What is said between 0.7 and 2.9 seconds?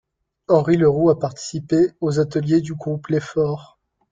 Le Roux a participé aux ateliers du